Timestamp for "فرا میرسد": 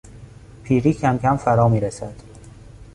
1.37-2.13